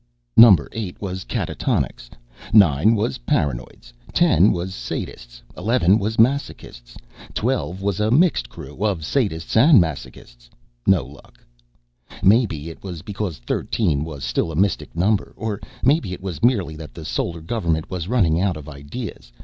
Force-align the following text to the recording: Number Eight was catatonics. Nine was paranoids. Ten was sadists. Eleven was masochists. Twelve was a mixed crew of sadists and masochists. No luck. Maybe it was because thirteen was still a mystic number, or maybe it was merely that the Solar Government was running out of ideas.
Number 0.35 0.67
Eight 0.71 0.99
was 0.99 1.23
catatonics. 1.25 2.09
Nine 2.53 2.95
was 2.95 3.19
paranoids. 3.19 3.93
Ten 4.11 4.51
was 4.51 4.71
sadists. 4.73 5.43
Eleven 5.55 5.99
was 5.99 6.17
masochists. 6.17 6.97
Twelve 7.35 7.83
was 7.83 7.99
a 7.99 8.09
mixed 8.09 8.49
crew 8.49 8.83
of 8.83 9.03
sadists 9.05 9.55
and 9.55 9.79
masochists. 9.79 10.49
No 10.87 11.05
luck. 11.05 11.43
Maybe 12.23 12.71
it 12.71 12.83
was 12.83 13.03
because 13.03 13.37
thirteen 13.37 14.03
was 14.03 14.23
still 14.23 14.51
a 14.51 14.55
mystic 14.55 14.95
number, 14.95 15.33
or 15.37 15.59
maybe 15.83 16.13
it 16.13 16.21
was 16.23 16.41
merely 16.41 16.75
that 16.77 16.95
the 16.95 17.05
Solar 17.05 17.41
Government 17.41 17.91
was 17.91 18.07
running 18.07 18.41
out 18.41 18.57
of 18.57 18.67
ideas. 18.67 19.31